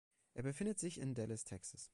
[0.33, 1.87] Es befindet sich in Dallas, Texas.